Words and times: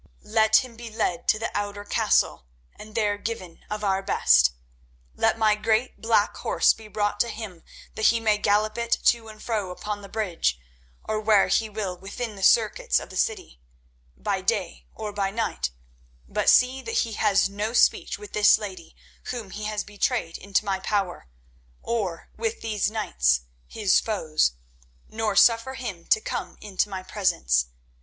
Let 0.23 0.63
him 0.65 0.75
be 0.75 0.89
led 0.89 1.27
to 1.27 1.37
the 1.37 1.51
outer 1.55 1.85
castle 1.85 2.47
and 2.75 2.95
there 2.95 3.19
given 3.19 3.63
of 3.69 3.83
our 3.83 4.01
best. 4.01 4.49
Let 5.15 5.37
my 5.37 5.53
great 5.53 6.01
black 6.01 6.35
horse 6.37 6.73
be 6.73 6.87
brought 6.87 7.19
to 7.19 7.29
him 7.29 7.63
that 7.93 8.07
he 8.07 8.19
may 8.19 8.39
gallop 8.39 8.79
it 8.79 8.97
to 9.05 9.27
and 9.27 9.39
fro 9.43 9.69
upon 9.69 10.01
the 10.01 10.09
bridge, 10.09 10.59
or 11.03 11.21
where 11.21 11.49
he 11.49 11.69
will 11.69 11.95
within 11.95 12.35
the 12.35 12.41
circuit 12.41 12.99
of 12.99 13.11
the 13.11 13.25
walls, 13.37 13.57
by 14.17 14.41
day 14.41 14.87
or 14.95 15.13
by 15.13 15.29
night; 15.29 15.69
but 16.27 16.49
see 16.49 16.81
that 16.81 17.01
he 17.05 17.11
has 17.13 17.47
no 17.47 17.71
speech 17.71 18.17
with 18.17 18.33
this 18.33 18.57
lady 18.57 18.95
whom 19.25 19.51
he 19.51 19.65
has 19.65 19.83
betrayed 19.83 20.35
into 20.35 20.65
my 20.65 20.79
power, 20.79 21.27
or 21.83 22.31
with 22.35 22.61
these 22.61 22.89
knights 22.89 23.41
his 23.67 23.99
foes, 23.99 24.53
nor 25.07 25.35
suffer 25.35 25.75
him 25.75 26.07
to 26.07 26.19
come 26.19 26.57
into 26.59 26.89
my 26.89 27.03
presence. 27.03 27.67